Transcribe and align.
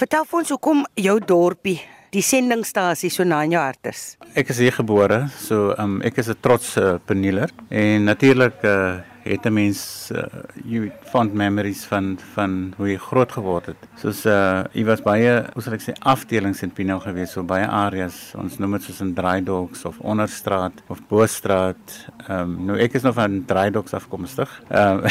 Vertel 0.00 0.24
vir 0.24 0.38
ons 0.38 0.50
hoekom 0.54 0.78
jou 0.96 1.14
dorpie 1.20 1.76
die 2.14 2.22
sendingstasie 2.24 3.10
so 3.12 3.24
na 3.28 3.42
in 3.44 3.52
jou 3.52 3.60
hart 3.60 3.90
is. 3.90 4.04
Ek 4.32 4.48
is 4.48 4.60
hier 4.62 4.72
gebore, 4.72 5.26
so 5.36 5.74
um, 5.76 5.98
ek 6.00 6.22
is 6.22 6.30
'n 6.32 6.40
trotse 6.40 6.80
uh, 6.80 6.96
Penieler 7.04 7.50
en 7.68 8.08
natuurlik 8.08 8.64
uh, 8.64 9.04
het 9.28 9.44
'n 9.44 9.52
mens 9.52 10.08
uh, 10.16 10.24
you 10.64 10.90
fond 11.04 11.34
memories 11.34 11.84
van 11.84 12.16
van 12.32 12.72
hoe 12.78 12.88
jy 12.88 12.96
groot 12.96 13.32
geword 13.32 13.66
het. 13.66 13.76
Soos 14.00 14.24
uh 14.24 14.64
jy 14.72 14.84
was 14.88 15.02
baie, 15.02 15.44
hoe 15.52 15.62
sal 15.62 15.76
ek 15.76 15.84
sê, 15.84 15.92
afdelings 16.00 16.62
in 16.62 16.72
Pino 16.72 16.98
gewees, 16.98 17.32
so 17.32 17.42
baie 17.42 17.66
areas. 17.66 18.32
Ons 18.36 18.56
noem 18.58 18.78
dit 18.78 18.82
soos 18.82 19.00
in 19.00 19.12
Draaidoks 19.14 19.84
of 19.84 20.00
Onderstraat 20.00 20.80
of 20.88 20.98
Bostraat. 21.08 22.08
Ehm 22.26 22.40
um, 22.40 22.66
nou 22.66 22.78
ek 22.78 22.94
is 22.94 23.02
nog 23.02 23.14
van 23.14 23.44
Draaidoks 23.44 23.92
afkomstig. 23.92 24.48
Ehm 24.70 25.04
um, 25.04 25.10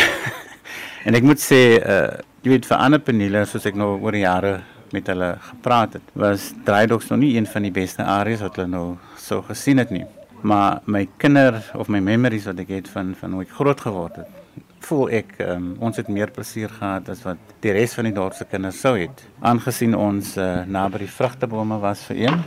en 1.05 1.13
ek 1.13 1.23
moet 1.23 1.39
sê 1.39 1.77
uh 1.77 2.17
jy 2.41 2.53
weet 2.53 2.65
vir 2.65 2.77
ander 2.77 2.99
Peniele 3.03 3.45
soos 3.45 3.65
ek 3.67 3.75
nou 3.75 3.97
oor 3.99 4.15
die 4.15 4.23
jare 4.23 4.61
met 4.95 5.07
hulle 5.07 5.35
gepraat 5.51 5.99
het, 5.99 6.13
was 6.13 6.51
Draaidoks 6.65 7.09
nog 7.09 7.19
nie 7.19 7.35
een 7.37 7.47
van 7.47 7.67
die 7.67 7.73
beste 7.75 8.03
areas 8.03 8.41
wat 8.45 8.59
hulle 8.59 8.71
nou 8.71 8.85
so 9.17 9.41
gesien 9.47 9.77
het 9.77 9.93
nie. 9.93 10.05
Maar 10.41 10.81
my 10.85 11.07
kinder 11.17 11.59
of 11.75 11.89
my 11.91 11.99
memories 11.99 12.47
wat 12.47 12.59
ek 12.63 12.71
het 12.77 12.91
van 12.93 13.15
van 13.19 13.33
hoe 13.35 13.43
ek 13.43 13.57
groot 13.57 13.81
geword 13.87 14.21
het 14.23 14.39
voel 14.89 15.09
ek 15.19 15.35
um, 15.43 15.73
ons 15.83 15.97
het 15.99 16.09
meer 16.11 16.31
plesier 16.33 16.71
gehad 16.71 17.09
as 17.11 17.21
wat 17.25 17.53
die 17.63 17.73
res 17.75 17.93
van 17.97 18.07
die 18.09 18.15
dorp 18.15 18.35
se 18.37 18.47
kinders 18.49 18.79
sou 18.81 18.95
het. 18.97 19.23
Aangesien 19.45 19.95
ons 19.97 20.35
uh, 20.39 20.63
naby 20.65 21.03
die 21.03 21.11
vrugtebome 21.11 21.79
was 21.83 22.05
vir 22.09 22.23
een 22.25 22.43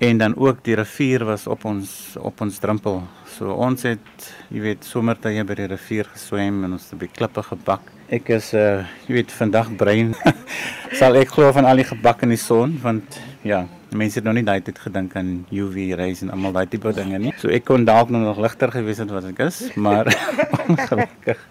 en 0.00 0.20
dan 0.22 0.34
ook 0.40 0.62
die 0.64 0.78
rivier 0.80 1.26
was 1.28 1.44
op 1.50 1.66
ons 1.68 2.16
op 2.16 2.40
ons 2.40 2.58
drempel. 2.62 3.02
So 3.36 3.52
ons 3.52 3.84
het 3.84 4.28
jy 4.48 4.64
weet 4.64 4.88
somertye 4.88 5.44
by 5.44 5.58
die 5.60 5.70
rivier 5.74 6.08
geswem 6.14 6.64
en 6.64 6.78
ons 6.78 6.90
het 6.90 7.00
by 7.00 7.10
klippe 7.12 7.44
gebak 7.52 7.92
ek 8.10 8.32
is 8.34 8.50
uh, 8.58 8.82
jy 9.06 9.20
weet 9.20 9.32
vandag 9.38 9.68
brein 9.78 10.16
sal 11.00 11.14
ek 11.18 11.30
glo 11.36 11.52
van 11.54 11.68
al 11.70 11.78
die 11.78 11.86
gebak 11.86 12.24
in 12.26 12.34
die 12.34 12.40
son 12.40 12.74
want 12.82 13.20
ja 13.46 13.62
mense 13.94 14.18
het 14.18 14.26
nog 14.26 14.34
nie 14.34 14.46
daai 14.46 14.60
tyd 14.66 14.78
gedink 14.82 15.14
aan 15.18 15.30
UV 15.54 15.92
rays 15.98 16.22
en 16.24 16.32
almal 16.34 16.54
daai 16.54 16.66
tipe 16.70 16.92
dinge 16.94 17.18
nie. 17.18 17.32
So 17.42 17.50
ek 17.50 17.64
kon 17.66 17.86
dalk 17.86 18.12
nog 18.14 18.38
ligter 18.42 18.70
gewees 18.74 19.00
het 19.02 19.10
wat 19.14 19.26
ek 19.30 19.42
is, 19.46 19.62
maar 19.74 20.10
ongelukkig 20.66 21.42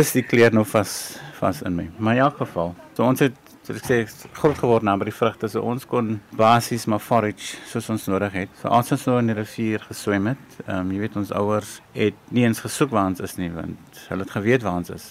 is 0.00 0.14
die 0.16 0.24
kleer 0.26 0.54
nog 0.54 0.66
vas 0.72 0.96
vas 1.38 1.62
in 1.66 1.78
my. 1.78 1.86
Maar 1.98 2.18
in 2.18 2.24
elk 2.26 2.42
geval, 2.42 2.74
so 2.96 3.06
ons 3.06 3.22
het 3.22 3.38
so 3.62 3.76
ek 3.76 3.86
sê 3.86 4.00
groot 4.40 4.58
geword 4.58 4.86
na 4.86 4.96
by 4.98 5.06
die 5.06 5.14
vrugte, 5.14 5.48
so 5.48 5.62
ons 5.62 5.86
kon 5.88 6.16
basies 6.36 6.88
maar 6.90 7.02
forage 7.02 7.58
soos 7.70 7.88
ons 7.94 8.10
nodig 8.10 8.42
het. 8.42 8.58
So 8.62 8.74
ons 8.74 8.90
so 8.90 9.18
in 9.22 9.30
die 9.30 9.38
rivier 9.38 9.86
geswem 9.86 10.32
het, 10.34 10.60
ehm 10.66 10.82
um, 10.82 10.94
jy 10.94 11.06
weet 11.06 11.18
ons 11.22 11.34
ouers 11.42 11.78
het 11.94 12.18
nie 12.34 12.46
eens 12.46 12.62
gesoek 12.66 12.94
waar 12.94 13.10
ons 13.12 13.22
is 13.22 13.38
nie, 13.38 13.50
want 13.54 14.06
hulle 14.10 14.26
het 14.26 14.38
geweet 14.38 14.66
waar 14.66 14.82
ons 14.82 14.94
is 14.98 15.10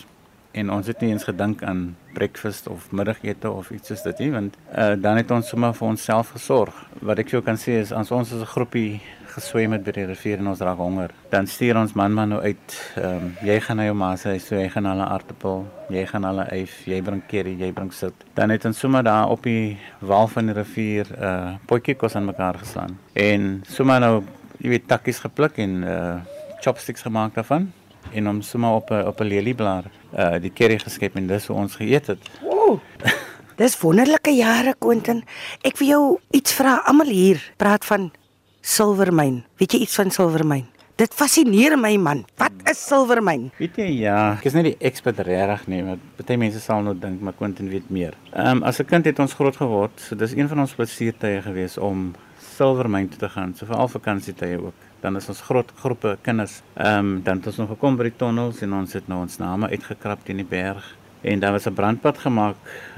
en 0.51 0.71
ons 0.73 0.87
het 0.87 1.01
nie 1.01 1.11
eens 1.11 1.23
gedink 1.23 1.63
aan 1.63 1.95
breakfast 2.13 2.67
of 2.67 2.91
middagete 2.91 3.51
of 3.51 3.69
iets 3.71 3.87
soos 3.91 4.01
dit 4.03 4.19
nie 4.19 4.31
want 4.33 4.57
uh, 4.73 4.95
dan 4.97 5.19
het 5.21 5.31
ons 5.31 5.47
sommer 5.47 5.73
vir 5.77 5.87
onsself 5.87 6.33
gesorg. 6.35 6.75
Wat 7.05 7.21
ek 7.21 7.35
jou 7.35 7.41
kan 7.45 7.59
sê 7.59 7.79
is 7.83 7.93
as 7.93 8.11
ons 8.11 8.33
as 8.33 8.41
'n 8.41 8.53
groepie 8.55 9.01
geswem 9.29 9.71
het 9.71 9.83
by 9.85 9.93
die 9.93 10.05
rivier 10.09 10.39
en 10.41 10.47
ons 10.47 10.61
raak 10.65 10.77
honger, 10.81 11.11
dan 11.29 11.47
stuur 11.47 11.77
ons 11.77 11.93
man 11.93 12.13
man 12.13 12.29
nou 12.29 12.41
uit, 12.41 12.75
ehm 12.97 13.15
um, 13.15 13.35
jy 13.45 13.59
gaan 13.61 13.77
na 13.77 13.85
jou 13.85 13.93
ma 13.93 14.15
se 14.15 14.29
huis, 14.29 14.47
so 14.47 14.55
jy 14.55 14.69
gaan 14.69 14.85
hulle 14.89 15.05
aartappel, 15.05 15.67
jy 15.89 16.05
gaan 16.05 16.23
hulle 16.23 16.45
eif, 16.51 16.85
jy 16.87 17.01
bring 17.01 17.21
curry, 17.27 17.55
jy 17.59 17.71
bring 17.71 17.93
sout. 17.93 18.25
Dan 18.33 18.49
het 18.49 18.65
ons 18.65 18.79
sommer 18.79 19.03
daar 19.03 19.29
op 19.29 19.43
die 19.43 19.77
wal 19.99 20.27
van 20.27 20.45
die 20.45 20.53
rivier 20.53 21.05
'n 21.11 21.23
uh, 21.23 21.55
potjie 21.67 21.95
kos 21.95 22.15
aan 22.15 22.25
mekaar 22.25 22.57
geslaan 22.57 22.97
en 23.13 23.63
sommer 23.67 23.99
nou 23.99 24.23
jy 24.59 24.69
weet 24.69 24.87
takkies 24.87 25.19
gepluk 25.19 25.57
en 25.57 25.83
uh, 25.83 26.15
chopsticks 26.59 27.01
gemaak 27.01 27.35
daarvan 27.35 27.71
en 28.13 28.25
hom 28.25 28.41
sommer 28.41 28.75
op 28.79 28.89
'n 28.91 29.07
op 29.07 29.19
'n 29.19 29.27
lelieblaar 29.27 29.85
uh 30.17 30.39
die 30.41 30.53
curry 30.53 30.79
geskep 30.79 31.15
en 31.15 31.27
dis 31.27 31.47
hoe 31.47 31.57
ons 31.57 31.75
geëet 31.75 32.07
het. 32.07 32.19
Ooh. 32.43 32.79
dis 33.61 33.79
wonderlike 33.79 34.31
jare 34.31 34.75
Quentin. 34.79 35.23
Ek 35.61 35.77
wil 35.77 35.87
jou 35.87 36.19
iets 36.31 36.53
vra. 36.53 36.81
Almal 36.85 37.07
hier 37.07 37.53
praat 37.57 37.85
van 37.85 38.11
silwermyn. 38.61 39.43
Weet 39.57 39.71
jy 39.71 39.79
iets 39.79 39.95
van 39.95 40.11
silwermyn? 40.11 40.65
Dit 40.99 41.13
fascineer 41.13 41.77
my 41.79 41.95
man. 41.95 42.25
Wat 42.37 42.51
is 42.67 42.81
silwermyn? 42.87 43.51
Weet 43.57 43.77
jy 43.79 43.87
ja, 44.01 44.33
ek 44.33 44.45
is 44.45 44.53
nie 44.53 44.63
die 44.63 44.77
ekspert 44.79 45.19
regtig 45.23 45.67
nie, 45.67 45.83
maar 45.83 45.97
baie 46.19 46.37
mense 46.37 46.59
sal 46.59 46.83
nou 46.83 46.93
dink 46.93 47.21
maar 47.21 47.37
Quentin 47.39 47.69
weet 47.69 47.89
meer. 47.89 48.17
Ehm 48.33 48.57
um, 48.57 48.63
as 48.63 48.79
'n 48.79 48.85
kind 48.85 49.05
het 49.05 49.19
ons 49.19 49.33
groot 49.33 49.55
geword, 49.55 49.99
so 49.99 50.15
dis 50.15 50.35
een 50.35 50.47
van 50.47 50.59
ons 50.59 50.75
plesiertye 50.75 51.41
gewees 51.41 51.77
om 51.77 52.15
silwermyn 52.57 53.09
toe 53.09 53.19
te 53.19 53.29
gaan, 53.29 53.55
so 53.55 53.65
veral 53.65 53.87
vakansietye 53.87 54.59
ook 54.59 54.88
dan 55.01 55.15
is 55.15 55.29
ons 55.29 55.41
groot 55.41 55.71
groepe 55.75 56.17
kinders. 56.21 56.61
Ehm 56.73 56.97
um, 56.97 57.23
dan 57.23 57.37
het 57.37 57.47
ons 57.47 57.57
nog 57.57 57.69
gekom 57.69 57.97
by 57.97 58.09
die 58.09 58.17
tonnels 58.17 58.61
en 58.61 58.73
ons 58.73 58.93
het 58.93 59.07
nou 59.07 59.21
ons 59.21 59.37
name 59.37 59.69
uitgekrap 59.69 60.23
teen 60.23 60.41
die 60.43 60.49
berg 60.49 60.95
en 61.21 61.39
daar 61.39 61.51
was 61.51 61.67
'n 61.67 61.73
brandpad 61.73 62.17
gemaak 62.17 62.55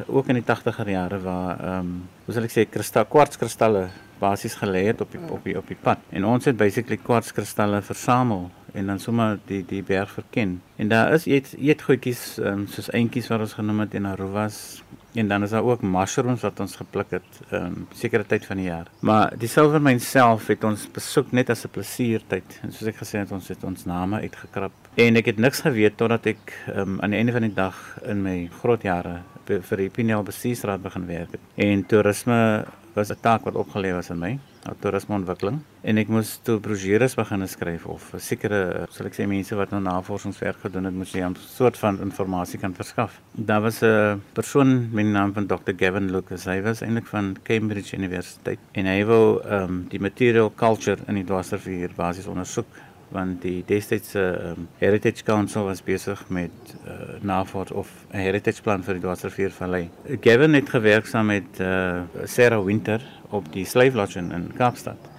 ook 0.08 0.28
in 0.28 0.36
die 0.36 0.44
80er 0.46 0.90
jare 0.90 1.20
waar 1.22 1.60
ehm 1.60 1.80
um, 1.80 2.10
hoe 2.26 2.34
sal 2.34 2.44
ek 2.44 2.52
sê 2.52 2.70
kristal 2.70 3.06
kwartskristalle 3.06 3.90
basies 4.20 4.56
gelê 4.56 4.86
het 4.86 5.02
op 5.02 5.12
die 5.12 5.22
op 5.30 5.44
die 5.44 5.58
op 5.58 5.68
die 5.68 5.78
pad. 5.82 5.98
En 6.10 6.26
ons 6.26 6.46
het 6.46 6.58
basically 6.58 6.98
kwartskristalle 6.98 7.82
versamel 7.82 8.52
en 8.74 8.88
dan 8.88 9.00
sommer 9.00 9.40
die 9.46 9.66
die 9.66 9.84
berg 9.84 10.12
verken. 10.12 10.62
En 10.76 10.88
daar 10.88 11.14
is 11.14 11.26
eet 11.26 11.56
eetgoedjies 11.58 12.38
um, 12.38 12.68
soos 12.68 12.92
eentjies 12.92 13.28
wat 13.28 13.40
ons 13.40 13.54
genoem 13.54 13.80
het 13.80 13.94
en 13.94 14.06
arovas 14.06 14.84
en 15.14 15.28
dan 15.28 15.44
is 15.44 15.50
daar 15.50 15.64
ook 15.64 15.82
mushrooms 15.82 16.42
wat 16.42 16.60
ons 16.60 16.76
gepluk 16.76 17.12
het 17.12 17.32
'n 17.52 17.56
um, 17.56 17.62
ehm, 17.62 17.74
sekere 17.94 18.26
tyd 18.26 18.46
van 18.46 18.58
die 18.58 18.66
jaar. 18.66 18.88
Maar 19.00 19.34
die 19.38 19.48
silvermyn 19.48 20.00
self 20.00 20.48
het 20.48 20.64
ons 20.64 20.92
besoek 20.92 21.32
net 21.32 21.50
as 21.50 21.66
'n 21.66 21.70
plesiertyd. 21.70 22.60
En 22.62 22.72
soos 22.72 22.88
ek 22.88 22.96
gesê 22.96 23.20
het, 23.20 23.32
ons 23.32 23.48
het 23.48 23.64
ons 23.64 23.86
name 23.86 24.20
uitgekrap. 24.20 24.72
En 24.96 25.16
ek 25.16 25.26
het 25.26 25.38
niks 25.38 25.62
geweet 25.62 25.98
totdat 25.98 26.26
ek 26.26 26.66
um, 26.76 27.02
aan 27.02 27.10
die 27.10 27.18
einde 27.18 27.32
van 27.32 27.42
die 27.42 27.54
dag 27.54 27.98
in 28.04 28.22
my 28.22 28.50
groot 28.60 28.82
jare 28.82 29.22
vir 29.60 29.78
die 29.78 29.90
Pineal 29.90 30.24
Bestuursraad 30.24 30.82
begin 30.82 31.08
werk 31.08 31.32
het. 31.32 31.42
En 31.56 31.86
toerisme 31.86 32.66
was 32.94 33.12
'n 33.12 33.20
taak 33.22 33.44
wat 33.44 33.56
opgelê 33.56 33.92
was 33.94 34.12
aan 34.12 34.20
my 34.20 34.40
toerismeontwikkeling 34.82 35.60
en 35.90 35.98
ek 35.98 36.10
moes 36.14 36.36
toe 36.46 36.60
brosjures 36.62 37.16
begin 37.18 37.46
skryf 37.50 37.88
of 37.90 38.12
sekere 38.22 38.86
sal 38.94 39.10
ek 39.10 39.16
sê 39.18 39.26
mense 39.30 39.56
wat 39.58 39.72
nou 39.74 39.80
navorsingswerk 39.82 40.62
gedoen 40.66 40.90
het 40.90 40.98
moes 40.98 41.14
jy 41.16 41.24
'n 41.26 41.36
soort 41.36 41.78
van 41.78 41.98
inligting 42.00 42.62
kan 42.62 42.74
verskaf. 42.74 43.20
Daar 43.34 43.62
was 43.62 43.82
'n 43.82 44.22
persoon 44.34 44.90
met 44.92 45.06
die 45.06 45.14
naam 45.14 45.34
van 45.34 45.48
Dr 45.48 45.74
Gavin 45.78 46.12
Lucas. 46.12 46.46
Hy 46.46 46.62
was 46.62 46.82
eintlik 46.82 47.08
van 47.08 47.36
Cambridge 47.44 47.98
Universiteit 47.98 48.60
en 48.74 48.86
hy 48.86 49.04
wou 49.06 49.42
um, 49.46 49.88
die 49.90 50.00
material 50.00 50.52
culture 50.56 50.98
in 51.08 51.16
die 51.16 51.26
Dwarsrivier 51.26 51.90
basies 51.96 52.28
ondersoek 52.28 52.68
want 53.12 53.42
die 53.44 53.62
destydse 53.68 54.22
um, 54.52 54.68
Heritage 54.80 55.24
Council 55.28 55.68
was 55.68 55.84
besig 55.84 56.22
met 56.30 56.76
uh, 56.86 57.18
navors 57.22 57.72
of 57.72 57.90
'n 58.12 58.24
heritage 58.24 58.62
plan 58.62 58.84
vir 58.84 58.94
die 58.94 59.04
Dwarsrivier 59.04 59.52
Vallei. 59.52 59.90
Gavin 60.22 60.54
het 60.54 60.70
gewerk 60.70 61.06
saam 61.06 61.26
met 61.26 61.60
uh, 61.60 62.02
Sarah 62.26 62.64
Winter 62.64 63.02
op 63.30 63.52
die 63.54 63.66
Slave 63.66 63.96
Lodge 63.96 64.20
in, 64.20 64.32
in 64.32 64.52
Kaapstad. 64.58 65.10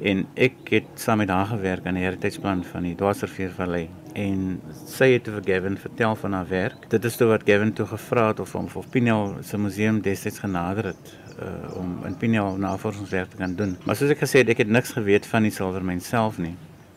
En 0.00 0.26
ek 0.34 0.68
het 0.70 0.88
saam 0.94 1.18
met 1.18 1.28
haar 1.28 1.46
gewerk 1.46 1.86
aan 1.86 1.94
die 1.94 2.04
heritage 2.04 2.40
plan 2.40 2.64
van 2.64 2.82
die 2.82 2.94
Dwarsrivier 2.94 3.50
Vallei 3.50 3.88
en 4.14 4.60
sy 4.88 5.12
het 5.14 5.28
vir 5.28 5.42
Gavin 5.46 5.76
vertel 5.78 6.16
van 6.16 6.32
haar 6.32 6.48
werk. 6.48 6.88
Dit 6.90 7.04
is 7.04 7.16
toe 7.16 7.28
wat 7.30 7.44
Gavin 7.46 7.72
toe 7.72 7.86
gevra 7.86 8.28
het 8.28 8.40
of 8.40 8.52
hom 8.52 8.68
of 8.74 8.88
Pineal 8.90 9.36
se 9.42 9.58
museum 9.58 10.00
destyds 10.00 10.38
genader 10.38 10.92
het 10.92 11.12
uh, 11.40 11.76
om 11.76 12.00
in 12.06 12.16
Pineal 12.16 12.56
navorsingswerk 12.56 13.30
te 13.30 13.36
kan 13.36 13.54
doen. 13.54 13.76
Maar 13.84 13.96
soos 13.96 14.10
ek 14.10 14.24
gesê 14.24 14.42
het, 14.42 14.50
ek 14.52 14.64
het 14.64 14.72
niks 14.72 14.92
geweet 14.96 15.26
van 15.30 15.46
die 15.46 15.54
silwermyn 15.54 16.02
self 16.04 16.38
nie, 16.42 16.54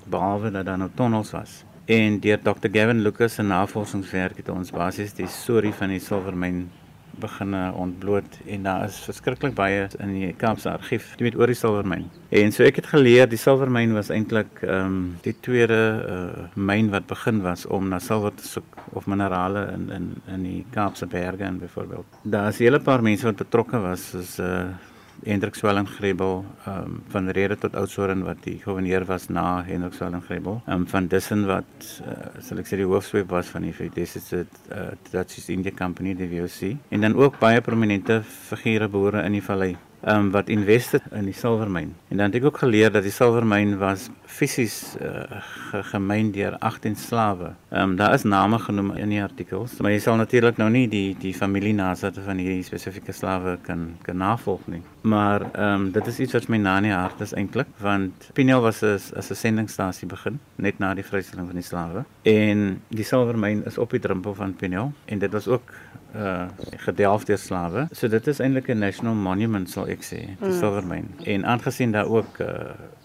behalwe 0.09 0.52
dat 0.52 0.66
daar 0.66 0.78
nou 0.78 0.90
tonnels 0.96 1.31
was. 1.31 1.64
En 1.86 2.19
deur 2.19 2.40
Dr 2.40 2.69
Gavin 2.72 3.02
Lucas 3.02 3.34
se 3.34 3.44
navorsingswerk 3.44 4.38
het 4.38 4.50
ons 4.50 4.72
basies 4.72 5.14
die 5.14 5.28
storie 5.28 5.74
van 5.74 5.90
die 5.90 6.00
silwermyn 6.00 6.69
begin 7.19 7.53
ontbloot 7.74 8.40
en 8.47 8.63
daar 8.63 8.86
is 8.88 8.97
verskriklik 9.06 9.53
baie 9.53 9.88
in 10.00 10.13
die 10.13 10.31
Kaapse 10.38 10.72
argief 10.72 11.12
weet 11.19 11.36
oor 11.38 11.52
die 11.52 11.58
silwermyn. 11.58 12.08
En 12.34 12.53
so 12.56 12.66
ek 12.66 12.80
het 12.81 12.90
geleer 12.90 13.30
die 13.30 13.40
silwermyn 13.40 13.94
was 13.94 14.09
eintlik 14.13 14.63
ehm 14.63 14.86
um, 14.86 14.96
die 15.25 15.36
tweede 15.46 15.80
uh, 16.13 16.47
myn 16.56 16.90
wat 16.94 17.06
begin 17.08 17.44
was 17.46 17.66
om 17.66 17.92
na 17.92 18.00
silwer 18.00 18.34
te 18.36 18.47
soek 18.47 18.80
of 18.97 19.06
minerale 19.06 19.68
in 19.75 19.90
in 19.92 20.09
in 20.34 20.47
die 20.47 20.66
Kaapse 20.74 21.06
berge 21.08 21.44
en 21.44 21.59
byvoorbeeld. 21.59 22.19
Daar 22.24 22.47
is 22.47 22.59
'n 22.59 22.63
hele 22.63 22.80
paar 22.80 23.03
mense 23.03 23.25
wat 23.25 23.36
betrokke 23.36 23.80
was 23.80 24.09
soos 24.09 24.39
uh 24.39 24.66
Hendrik 25.24 25.56
Swellengrebel 25.56 26.45
ehm 26.65 26.83
um, 26.83 27.04
van 27.13 27.30
Rede 27.30 27.57
tot 27.57 27.75
Oudtshoorn 27.75 28.24
wat 28.24 28.44
die 28.44 28.60
gouverneur 28.63 29.06
was 29.06 29.30
na 29.30 29.63
Hendrik 29.63 29.94
Swellengrebel. 29.94 30.62
Ehm 30.65 30.81
um, 30.81 30.88
van 30.88 31.07
Dissen 31.07 31.45
wat 31.45 32.01
uh, 32.07 32.42
sal 32.42 32.60
ek 32.63 32.68
sê 32.68 32.81
die 32.81 32.89
hoofsweep 32.89 33.30
was 33.30 33.48
van 33.54 33.68
die 33.68 33.89
Desice 33.94 34.45
uh, 34.71 34.92
Dutch 35.12 35.38
East 35.38 35.50
India 35.50 35.71
Company 35.71 36.15
die 36.15 36.30
VOC 36.33 36.75
en 36.89 37.01
dan 37.01 37.15
ook 37.15 37.39
baie 37.39 37.62
prominente 37.62 38.21
figure 38.24 38.88
behoore 38.88 39.24
in 39.24 39.39
die 39.39 39.44
vallei 39.44 39.75
um, 40.07 40.31
wat 40.31 40.50
invested 40.51 41.04
in 41.12 41.27
die 41.30 41.36
silwermyn. 41.36 41.94
En 42.10 42.18
dan 42.18 42.31
het 42.31 42.42
ek 42.42 42.48
ook 42.50 42.60
geleer 42.63 42.92
dat 42.92 43.06
die 43.06 43.13
silwermyn 43.13 43.77
was 43.81 44.10
fisies 44.25 44.95
uh, 45.01 45.42
gemyn 45.94 46.31
deur 46.36 46.57
18 46.60 46.95
slawe 47.00 47.54
Ehm 47.74 47.90
um, 47.90 47.96
daar 47.96 48.14
is 48.14 48.24
name 48.24 48.60
genoem 48.60 48.92
in 48.92 49.10
die 49.10 49.22
artikels, 49.22 49.72
maar 49.81 49.92
jy 49.92 50.02
sal 50.04 50.20
natuurlik 50.20 50.60
nou 50.62 50.68
nie 50.70 50.84
die 50.90 51.16
die 51.18 51.31
familie 51.34 51.72
nasitte 51.74 52.22
van 52.22 52.38
hierdie 52.38 52.66
spesifieke 52.68 53.16
slawe 53.18 53.56
kan 53.66 53.88
kan 54.06 54.20
navolg 54.22 54.68
nie. 54.70 54.81
Maar 55.02 55.42
ehm 55.42 55.74
um, 55.74 55.88
dit 55.96 56.12
is 56.12 56.20
iets 56.20 56.38
wat 56.38 56.46
my 56.54 56.60
na 56.62 56.75
in 56.78 56.90
die 56.90 56.94
hart 56.94 57.24
is 57.25 57.34
eintlik, 57.34 57.72
want 57.81 58.30
Pinel 58.38 58.62
was 58.62 58.84
as 58.84 59.10
as 59.18 59.31
'n 59.31 59.40
sendingstasie 59.42 60.08
begin 60.08 60.40
net 60.56 60.80
na 60.80 60.94
die 60.94 61.08
vrystelling 61.08 61.48
van 61.50 61.62
die 61.62 61.70
slawe 61.72 62.06
en 62.22 62.81
die 62.90 63.04
silwermyn 63.04 63.66
is 63.66 63.78
op 63.78 63.90
die 63.90 64.00
drempel 64.00 64.36
van 64.36 64.54
Pinel 64.54 64.94
en 65.06 65.20
dit 65.20 65.31
was 65.31 65.48
ook 65.48 65.74
uh 66.16 66.46
gedelf 66.78 67.24
deur 67.25 67.38
slawe. 67.38 67.88
So 67.92 68.08
dit 68.08 68.28
is 68.28 68.40
eintlik 68.40 68.68
'n 68.70 68.78
national 68.78 69.16
monument 69.16 69.70
sal 69.70 69.88
ek 69.88 70.04
sê, 70.04 70.20
die 70.40 70.50
mm. 70.50 70.60
silwermyn. 70.60 71.08
En 71.24 71.46
aangesien 71.46 71.92
daar 71.92 72.06
ook 72.06 72.40
uh 72.40 72.48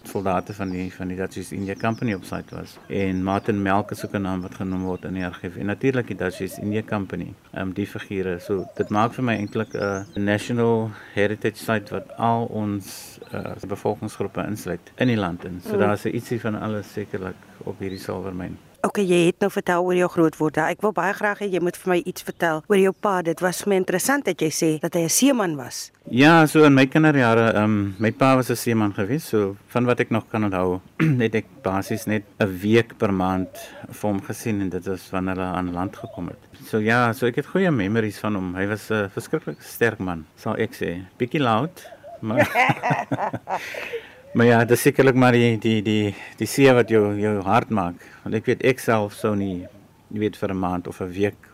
soldate 0.03 0.53
van 0.53 0.69
die 0.69 0.93
van 0.93 1.07
die 1.07 1.17
Dutch 1.17 1.37
East 1.37 1.51
India 1.51 1.75
Company 1.75 2.13
op 2.13 2.23
site 2.23 2.55
was 2.55 2.77
en 2.87 3.23
Martin 3.23 3.61
Melk 3.61 3.91
is 3.91 4.05
ook 4.05 4.13
'n 4.13 4.21
naam 4.21 4.41
wat 4.41 4.55
genoem 4.59 4.85
word 4.89 5.07
in 5.09 5.17
die 5.19 5.25
argief 5.25 5.57
en 5.57 5.71
natuurlik 5.71 6.11
die 6.11 6.17
Dutch 6.19 6.41
East 6.43 6.61
India 6.61 6.83
Company. 6.85 7.33
Ehm 7.53 7.69
um, 7.69 7.73
die 7.73 7.87
figure. 7.87 8.37
So 8.43 8.65
dit 8.77 8.93
maak 8.93 9.15
vir 9.17 9.27
my 9.31 9.35
eintlik 9.39 9.73
'n 9.73 9.81
uh, 9.81 10.23
national 10.31 10.89
heritage 11.15 11.57
site 11.63 11.93
wat 11.95 12.15
al 12.17 12.45
ons 12.45 13.19
uh 13.33 13.55
bevolkingsgroepe 13.67 14.45
insluit 14.45 14.93
in 14.97 15.07
die 15.07 15.19
land 15.19 15.45
in. 15.45 15.61
So 15.61 15.75
mm. 15.75 15.79
daar's 15.79 16.05
ietsie 16.05 16.39
van 16.39 16.55
alles 16.55 16.93
sekerlik 16.93 17.39
op 17.63 17.79
hierdie 17.79 17.99
silwermyn. 17.99 18.57
Okay, 18.79 19.03
jy 19.03 19.25
het 19.27 19.41
nou 19.43 19.49
vertel 19.51 19.83
oor 19.83 19.97
jou 19.97 20.07
grootword. 20.07 20.57
Ek 20.63 20.79
wil 20.85 20.93
baie 20.95 21.11
graag 21.11 21.41
hê 21.43 21.49
jy 21.51 21.59
moet 21.59 21.75
vir 21.75 21.91
my 21.91 21.97
iets 22.07 22.23
vertel 22.23 22.61
oor 22.71 22.79
jou 22.79 22.93
pa. 22.95 23.17
Dit 23.27 23.41
was 23.43 23.59
vir 23.65 23.73
my 23.73 23.79
interessant 23.81 24.23
dat 24.29 24.39
jy 24.39 24.47
sê 24.55 24.69
dat 24.79 24.95
hy 24.95 25.03
'n 25.03 25.11
seeman 25.11 25.57
was. 25.57 25.91
Ja, 26.07 26.45
so 26.47 26.63
in 26.63 26.73
my 26.73 26.85
kinderjare, 26.87 27.51
ehm 27.55 27.63
um, 27.63 27.95
my 27.99 28.11
pa 28.11 28.35
was 28.35 28.49
'n 28.49 28.55
seeman 28.55 28.93
gewees. 28.93 29.27
So 29.27 29.57
van 29.67 29.85
wat 29.85 29.99
ek 29.99 30.11
nog 30.11 30.29
kan 30.31 30.45
onthou, 30.45 30.79
het 31.25 31.35
ek 31.35 31.45
basies 31.61 32.05
net 32.07 32.23
'n 32.39 32.59
week 32.61 32.97
per 32.97 33.11
maand 33.11 33.51
vir 33.91 34.09
hom 34.09 34.21
gesien 34.21 34.61
en 34.61 34.69
dit 34.69 34.85
was 34.85 35.09
wanneer 35.11 35.35
hy 35.35 35.51
aan 35.57 35.73
land 35.73 35.95
gekom 35.95 36.27
het. 36.27 36.39
So 36.65 36.79
ja, 36.79 37.11
so 37.11 37.25
ek 37.27 37.35
het 37.35 37.45
goeie 37.45 37.71
memories 37.71 38.19
van 38.19 38.35
hom. 38.35 38.55
Hy 38.55 38.65
was 38.67 38.89
'n 38.91 39.09
verskriklik 39.09 39.61
sterk 39.61 39.99
man, 39.99 40.25
sal 40.37 40.55
ek 40.55 40.71
sê. 40.71 41.03
Bietjie 41.17 41.41
loud, 41.41 41.83
maar 42.21 42.47
Maar 44.33 44.45
ja, 44.45 44.65
dit 44.65 44.77
sekerlik 44.77 45.15
maar 45.15 45.33
die 45.33 45.57
die 45.57 45.81
die 45.81 46.15
die 46.37 46.47
see 46.47 46.69
wat 46.73 46.89
jou 46.89 47.15
jou 47.17 47.39
hart 47.41 47.69
maak. 47.73 48.03
Want 48.23 48.35
ek 48.37 48.45
weet 48.45 48.61
ek 48.61 48.79
self 48.79 49.15
sou 49.17 49.33
nie 49.35 49.65
jy 50.13 50.19
weet 50.21 50.37
vir 50.37 50.53
'n 50.53 50.59
maand 50.59 50.87
of 50.87 51.01
'n 51.01 51.09
week 51.09 51.49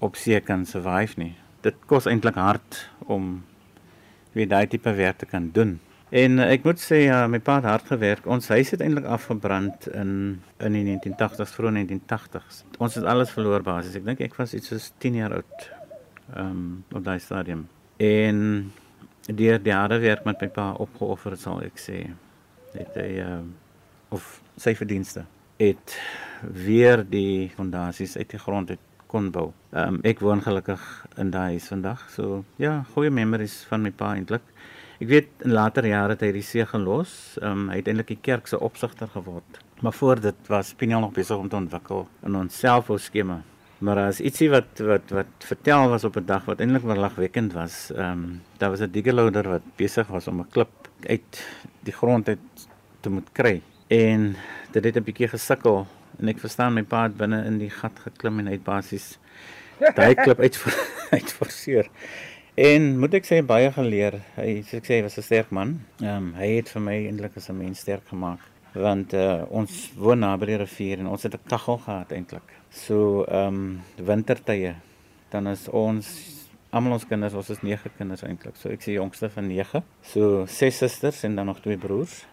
op 0.00 0.16
see 0.16 0.40
kan 0.40 0.66
survive 0.66 1.14
nie. 1.16 1.36
Dit 1.62 1.74
kos 1.86 2.06
eintlik 2.06 2.34
hard 2.34 2.90
om 3.06 3.44
weet 4.32 4.50
daai 4.50 4.66
tipe 4.66 4.92
werk 4.94 5.18
te 5.18 5.26
kan 5.26 5.50
doen. 5.52 5.78
En 6.10 6.38
uh, 6.38 6.50
ek 6.50 6.64
moet 6.64 6.80
sê 6.82 7.04
ja, 7.06 7.26
my 7.26 7.38
pa 7.38 7.60
het 7.60 7.64
hard 7.64 7.86
gewerk. 7.86 8.26
Ons 8.26 8.48
huis 8.48 8.70
het 8.70 8.80
eintlik 8.80 9.04
afgebrand 9.04 9.86
in 9.94 10.40
in 10.58 10.72
die 10.72 10.84
1980s, 10.84 11.54
vroeg 11.54 11.72
1980s. 11.78 12.64
Ons 12.78 12.94
het 12.94 13.04
alles 13.04 13.30
verloor 13.30 13.62
basies. 13.62 13.94
Ek 13.94 14.04
dink 14.04 14.20
ek 14.20 14.34
was 14.34 14.54
iets 14.54 14.72
soos 14.72 14.92
10 14.98 15.14
jaar 15.14 15.32
oud. 15.32 15.70
Ehm 16.34 16.50
um, 16.50 16.84
op 16.92 17.04
daai 17.04 17.18
stadium. 17.18 17.68
En 17.96 18.72
deur 19.36 19.58
die 19.62 19.74
harde 19.74 20.00
werk 20.02 20.24
met 20.24 20.40
my 20.42 20.48
pa 20.48 20.70
opgeoffer 20.82 21.36
sal 21.36 21.62
ek 21.66 21.78
sê 21.78 22.04
het 22.74 22.96
hy 22.98 23.10
uh, 23.24 23.42
of 24.14 24.38
sy 24.60 24.74
verdienste 24.78 25.26
het 25.60 25.96
weer 26.40 27.02
die 27.04 27.50
fondasies 27.56 28.16
uit 28.16 28.30
die 28.32 28.40
grond 28.40 28.70
uit 28.70 28.86
kon 29.10 29.30
bou. 29.34 29.50
Um, 29.74 29.98
ek 30.06 30.22
woon 30.22 30.42
gelukkig 30.44 30.82
in 31.18 31.32
daai 31.34 31.56
huis 31.56 31.66
vandag. 31.72 32.04
So 32.14 32.44
ja, 32.62 32.84
goeie 32.94 33.10
memories 33.10 33.58
van 33.68 33.82
my 33.82 33.90
pa 33.90 34.12
eintlik. 34.14 34.44
Ek 35.00 35.08
weet 35.10 35.44
in 35.44 35.54
later 35.56 35.88
jare 35.88 36.14
het 36.14 36.22
hy 36.22 36.30
die 36.36 36.46
see 36.46 36.64
gelos. 36.68 37.14
Um, 37.42 37.68
hy 37.72 37.80
het 37.80 37.90
eintlik 37.90 38.14
die 38.14 38.20
kerk 38.30 38.50
se 38.50 38.60
opsigter 38.60 39.10
geword. 39.10 39.60
Maar 39.82 39.96
voor 39.96 40.22
dit 40.22 40.52
was 40.52 40.74
Piniel 40.78 41.02
nog 41.02 41.16
besig 41.16 41.40
om 41.40 41.48
te 41.48 41.58
ontwikkel 41.58 42.06
in 42.28 42.36
ons 42.38 42.58
selfhou 42.62 42.98
skema 43.00 43.40
Maar 43.80 43.98
as 44.10 44.18
ietsie 44.20 44.50
wat 44.52 44.80
wat 44.84 45.12
wat 45.16 45.46
vertel 45.48 45.88
was 45.88 46.04
op 46.04 46.16
'n 46.16 46.26
dag 46.28 46.44
wat 46.44 46.60
eintlik 46.60 46.82
wel 46.82 46.96
lagwekkend 46.96 47.52
was. 47.52 47.90
Ehm 47.92 48.10
um, 48.10 48.42
daar 48.58 48.70
was 48.70 48.80
'n 48.80 48.90
diggerloader 48.90 49.48
wat 49.48 49.62
besig 49.76 50.06
was 50.06 50.28
om 50.28 50.40
'n 50.40 50.48
klip 50.50 50.90
uit 51.06 51.46
die 51.80 51.92
grond 51.92 52.28
uit 52.28 52.68
te 53.00 53.10
moet 53.10 53.32
kry. 53.32 53.62
En 53.86 54.36
dit 54.70 54.84
het 54.84 54.96
'n 54.96 55.02
bietjie 55.02 55.28
gesukkel 55.28 55.86
en 56.18 56.28
ek 56.28 56.38
verstaan 56.38 56.74
my 56.74 56.82
pa 56.82 57.02
het 57.02 57.16
binne 57.16 57.44
in 57.44 57.58
die 57.58 57.70
gat 57.70 57.98
geklim 57.98 58.38
en 58.38 58.48
uit 58.48 58.64
basies 58.64 59.18
daai 59.94 60.14
klip 60.14 60.40
uit 60.46 60.64
uitforceer. 61.10 61.88
En 62.54 62.98
moet 62.98 63.14
ek 63.14 63.24
sê 63.24 63.42
baie 63.46 63.72
geleer. 63.72 64.20
Hy 64.36 64.62
sê 64.62 64.76
ek 64.76 64.84
sê 64.84 64.94
hy 64.94 65.02
was 65.02 65.16
'n 65.16 65.22
sterk 65.22 65.50
man. 65.50 65.80
Ehm 66.00 66.16
um, 66.16 66.34
hy 66.34 66.56
het 66.56 66.68
vir 66.68 66.82
my 66.82 67.06
eintlik 67.06 67.36
as 67.36 67.48
'n 67.48 67.56
mens 67.56 67.78
sterk 67.78 68.08
gemaak 68.08 68.40
want 68.74 69.14
uh, 69.14 69.42
ons 69.50 69.90
woon 69.96 70.18
naby 70.18 70.46
die 70.46 70.60
rivier 70.62 70.98
en 70.98 71.10
ons 71.10 71.22
het 71.22 71.34
'n 71.34 71.48
kaggel 71.48 71.78
gehad 71.78 72.12
eintlik. 72.12 72.48
So 72.70 73.24
ehm 73.24 73.46
um, 73.46 73.82
wintertye 73.96 74.74
dan 75.30 75.46
is 75.46 75.68
ons 75.68 76.06
almal 76.70 76.92
ons 76.92 77.06
kinders, 77.06 77.34
ons 77.34 77.50
is 77.50 77.62
9 77.62 77.90
kinders 77.96 78.22
eintlik. 78.22 78.56
So 78.56 78.70
ek 78.70 78.82
sê 78.82 78.94
jongste 78.94 79.30
van 79.30 79.48
9. 79.48 79.82
So 80.02 80.44
ses 80.46 80.78
susters 80.78 81.24
en 81.24 81.36
dan 81.36 81.46
nog 81.46 81.60
twee 81.60 81.78
broers. 81.78 82.24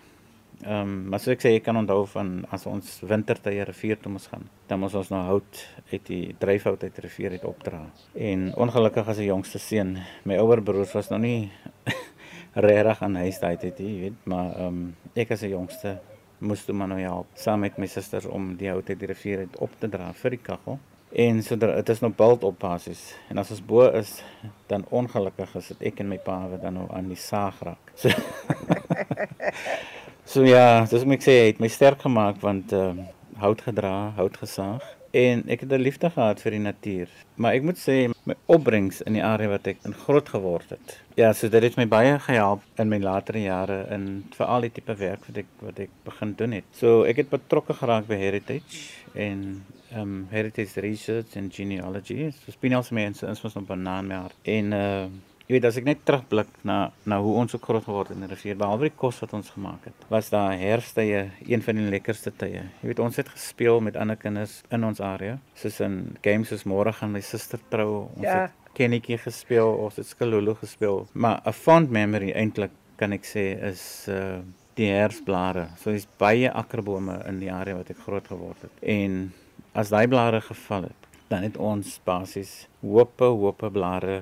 Ehm 0.63 0.81
um, 0.81 1.10
maar 1.10 1.19
so 1.19 1.31
ek 1.31 1.42
sê 1.42 1.54
ek 1.56 1.63
kan 1.68 1.78
onthou 1.78 2.06
van 2.10 2.45
as 2.50 2.66
ons 2.66 3.00
wintertye 3.06 3.63
rivier 3.63 3.98
toe 4.01 4.12
moes 4.12 4.28
gaan, 4.28 4.48
dan 4.68 4.80
moes 4.80 4.95
ons 4.98 5.10
nou 5.13 5.22
hout 5.28 5.60
uit 5.92 6.06
die 6.06 6.36
dryfhout 6.42 6.83
uit 6.83 6.95
die 6.95 7.06
rivier 7.06 7.31
uit 7.31 7.45
opdra. 7.45 7.83
En 8.13 8.54
ongelukkig 8.56 9.07
as 9.07 9.18
'n 9.18 9.30
jongste 9.30 9.60
seun, 9.60 9.98
my 10.25 10.38
ouer 10.38 10.62
broers 10.62 10.94
was 10.94 11.10
nog 11.10 11.19
nie 11.19 11.51
regtig 12.69 13.01
aan 13.01 13.16
huis 13.16 13.40
daai 13.40 13.57
tyd, 13.57 13.80
jy 13.80 14.00
weet, 14.01 14.25
maar 14.25 14.56
ehm 14.56 14.68
um, 14.68 14.95
ek 15.13 15.31
as 15.31 15.44
'n 15.44 15.50
jongste 15.50 16.00
moes 16.39 16.66
toe 16.66 16.75
maar 16.75 16.88
nou 16.88 17.00
help 17.01 17.28
saam 17.34 17.60
met 17.66 17.78
my 17.78 17.88
susters 17.89 18.25
om 18.25 18.56
die 18.60 18.69
hout 18.69 18.89
uit 18.89 19.00
die 19.00 19.10
rivier 19.10 19.39
uit 19.45 19.57
op 19.63 19.74
te 19.80 19.89
dra 19.89 20.12
vir 20.13 20.36
die 20.36 20.44
kaggel. 20.44 20.80
En 21.12 21.44
so 21.44 21.56
dit 21.56 21.89
is 21.89 22.01
nou 22.04 22.12
bult 22.13 22.44
op 22.44 22.60
basis. 22.60 23.16
En 23.30 23.38
as 23.38 23.51
ons 23.51 23.63
bo 23.66 23.88
is, 23.95 24.24
dan 24.68 24.86
ongelukkig 24.89 25.56
is 25.56 25.68
dit 25.72 25.88
ek 25.92 26.01
en 26.04 26.12
my 26.12 26.18
pa 26.19 26.42
wat 26.51 26.62
dan 26.62 26.75
nou 26.78 26.88
aan 26.94 27.07
die 27.07 27.19
saag 27.19 27.62
raak. 27.62 27.94
So, 30.28 30.42
so 30.42 30.44
ja, 30.44 30.84
dis 30.92 31.06
moet 31.07 31.22
ek 31.22 31.24
sê 31.24 31.36
het 31.45 31.62
my 31.63 31.69
sterk 31.72 32.01
gemaak 32.04 32.42
want 32.44 32.74
ehm 32.75 33.00
uh, 33.00 33.06
hout 33.40 33.62
gedra, 33.62 34.12
hout 34.18 34.38
gesaag 34.38 34.83
en 35.16 35.44
ek 35.48 35.62
het 35.62 35.72
'n 35.72 35.81
liefde 35.81 36.10
gehad 36.10 36.42
vir 36.42 36.51
die 36.51 36.60
natuur. 36.60 37.10
Maar 37.36 37.54
ek 37.54 37.63
moet 37.63 37.78
sê 37.78 38.12
my 38.27 38.35
opbrengs 38.51 39.01
in 39.07 39.15
die 39.18 39.24
area 39.24 39.51
wat 39.53 39.68
ek 39.71 39.85
in 39.88 39.95
groot 40.06 40.29
geword 40.29 40.74
het. 40.75 40.97
Ja, 41.19 41.31
so 41.33 41.50
dit 41.50 41.63
het 41.63 41.77
my 41.79 41.88
baie 41.89 42.18
gehelp 42.27 42.65
in 42.81 42.91
my 42.91 43.00
latere 43.01 43.41
jare 43.45 43.79
in 43.95 44.25
veral 44.35 44.68
die 44.68 44.74
tipe 44.75 44.95
werk 45.00 45.24
wat 45.29 45.39
ek 45.44 45.50
wat 45.63 45.79
ek 45.88 45.94
begin 46.07 46.33
doen 46.41 46.57
het. 46.59 46.68
So 46.77 47.03
ek 47.07 47.24
het 47.24 47.31
betrokke 47.33 47.77
geraak 47.77 48.09
by 48.09 48.19
heritage 48.19 48.83
en 49.15 49.63
um 49.95 50.27
heritage 50.33 50.83
research 50.83 51.38
and 51.39 51.53
genealogy. 51.53 52.31
So 52.44 52.51
spinels 52.56 52.91
mense 52.91 53.27
is 53.27 53.44
ons 53.47 53.56
op 53.56 53.71
'n 53.71 53.88
naam 53.88 54.12
maar 54.13 54.35
en 54.44 54.71
uh 54.73 55.07
Jy 55.47 55.55
weet 55.55 55.65
as 55.69 55.77
ek 55.79 55.85
net 55.88 56.01
terugblik 56.03 56.49
na 56.67 56.89
na 57.07 57.21
hoe 57.23 57.38
ons 57.39 57.55
ook 57.55 57.63
groot 57.63 57.85
geword 57.85 58.09
het 58.11 58.17
in 58.17 58.25
die 58.25 58.31
rivier, 58.33 58.57
behalwe 58.59 58.89
die 58.89 58.97
kos 58.99 59.21
wat 59.23 59.31
ons 59.38 59.53
gemaak 59.55 59.85
het, 59.88 60.01
was 60.11 60.27
daar 60.33 60.57
herfstye 60.59 61.21
een 61.47 61.63
van 61.63 61.79
die 61.79 61.88
lekkerste 61.94 62.33
tye. 62.35 62.65
Jy 62.81 62.89
weet 62.89 62.99
ons 62.99 63.15
het 63.15 63.31
gespeel 63.31 63.79
met 63.85 63.95
ander 63.95 64.19
kinders 64.19 64.57
in 64.75 64.83
ons 64.83 64.99
area, 64.99 65.38
soos 65.55 65.79
in 65.85 66.17
games 66.25 66.51
soos 66.51 66.67
môre 66.67 66.91
gaan 66.97 67.15
my 67.15 67.23
suster 67.23 67.63
trou, 67.71 68.09
ons 68.17 68.27
ja. 68.27 68.41
het 68.49 68.73
kennetjie 68.75 69.21
gespeel, 69.23 69.71
ons 69.88 69.95
het 69.95 70.11
skalolo 70.11 70.57
gespeel, 70.59 71.05
maar 71.13 71.39
'n 71.47 71.55
fond 71.55 71.89
memory 71.89 72.33
eintlik 72.35 72.75
kan 72.97 73.13
ek 73.13 73.23
sê 73.23 73.56
is 73.71 74.07
uh 74.11 74.39
die 74.77 74.92
herfsblare. 74.94 75.69
So 75.81 75.92
dis 75.92 76.06
baie 76.21 76.51
akkerbome 76.54 77.23
in 77.25 77.39
die 77.42 77.49
area 77.51 77.80
wat 77.80 77.89
ek 77.89 78.04
groot 78.06 78.27
geword 78.30 78.61
het. 78.61 78.73
En 78.81 79.33
as 79.73 79.89
daai 79.89 80.07
blare 80.07 80.42
geval 80.42 80.83
het, 80.92 81.07
dan 81.31 81.42
het 81.42 81.57
ons 81.57 81.99
basies 82.06 82.68
hoope 82.81 83.25
hoope 83.25 83.71
blare 83.73 84.21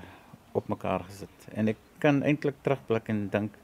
op 0.56 0.68
mekaar 0.72 1.06
gesit. 1.10 1.48
En 1.54 1.72
ek 1.74 1.80
kan 2.04 2.24
eintlik 2.24 2.58
terugblik 2.66 3.12
en 3.14 3.28
dink 3.34 3.56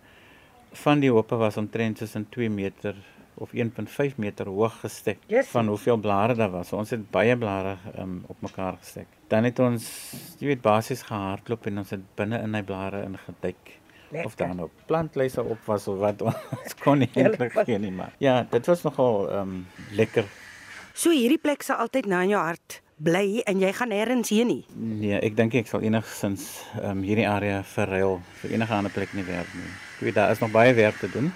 van 0.84 1.02
die 1.04 1.12
hope 1.12 1.36
was 1.36 1.58
omtrent 1.60 2.00
tussen 2.00 2.28
2 2.30 2.50
meter 2.50 2.96
of 3.42 3.52
1.5 3.56 4.16
meter 4.22 4.48
hoog 4.48 4.80
gestek 4.84 5.20
yes. 5.28 5.48
van 5.48 5.68
hoeveel 5.68 5.98
blare 5.98 6.36
daar 6.36 6.52
was. 6.52 6.74
Ons 6.74 6.94
het 6.94 7.04
baie 7.12 7.38
blare 7.38 7.78
um, 8.00 8.22
op 8.28 8.42
mekaar 8.46 8.78
gestek. 8.80 9.08
Dan 9.32 9.48
het 9.48 9.60
ons 9.60 9.88
jy 10.40 10.52
weet 10.52 10.62
basies 10.62 11.04
gehardloop 11.08 11.66
en 11.72 11.82
ons 11.84 11.94
het 11.96 12.04
binne 12.20 12.42
in 12.44 12.58
hy 12.58 12.64
blare 12.68 13.04
ingeduik. 13.08 13.78
Lekker. 14.12 14.28
Of 14.28 14.36
dan 14.36 14.60
op 14.60 14.86
plantlyse 14.90 15.44
op 15.44 15.66
was 15.66 15.88
of 15.88 16.00
wat 16.04 16.22
ons 16.60 16.78
kon 16.84 17.00
nie 17.00 17.10
eintlik 17.16 17.56
geen 17.64 17.82
nie 17.88 17.94
maar. 17.96 18.14
Ja, 18.20 18.42
dit 18.52 18.68
was 18.68 18.84
nogal 18.88 19.30
ehm 19.30 19.42
um, 19.42 19.68
lekker. 19.96 20.28
So 20.94 21.16
hierdie 21.16 21.40
plek 21.40 21.64
sal 21.64 21.80
altyd 21.80 22.10
na 22.12 22.22
in 22.28 22.36
jou 22.36 22.42
hart 22.44 22.82
bly 23.03 23.41
en 23.50 23.62
jy 23.62 23.72
gaan 23.74 23.91
nêrens 23.93 24.31
heen 24.34 24.51
nie. 24.51 24.63
Nee, 24.75 25.20
ek 25.20 25.38
dink 25.38 25.55
ek 25.58 25.70
sal 25.72 25.86
enigsins 25.86 26.48
ehm 26.79 27.00
um, 27.00 27.05
hierdie 27.08 27.27
area 27.29 27.62
verruil 27.74 28.20
vir 28.41 28.55
enige 28.58 28.77
ander 28.77 28.93
plek 28.93 29.15
in 29.15 29.24
die 29.24 29.29
wêreld 29.29 29.58
nie. 29.58 29.72
Ek 29.98 30.05
weet 30.08 30.20
daar 30.20 30.36
is 30.36 30.43
nog 30.43 30.53
baie 30.53 30.74
werk 30.77 31.01
te 31.01 31.10
doen. 31.13 31.31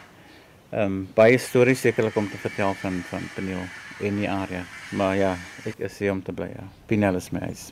Ehm 0.71 0.85
um, 0.85 1.01
baie 1.17 1.37
stories 1.41 1.81
sekerlik 1.87 2.15
om 2.21 2.29
te 2.29 2.41
vertel 2.45 2.73
van 2.83 3.01
van 3.09 3.29
Peniel 3.35 3.65
en 4.01 4.23
die 4.23 4.29
area. 4.29 4.63
Maar 4.91 5.15
ja, 5.15 5.35
ek 5.65 5.79
is 5.89 5.99
hier 5.99 6.11
om 6.11 6.23
te 6.23 6.33
bly. 6.33 6.51
Ja. 6.53 6.67
Pinel 6.85 7.15
is 7.15 7.31
my 7.31 7.47
huis. 7.49 7.71